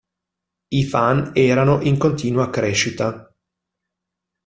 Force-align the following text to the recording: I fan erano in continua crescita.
I 0.69 0.83
fan 0.87 1.29
erano 1.35 1.79
in 1.81 1.99
continua 1.99 2.49
crescita. 2.49 3.31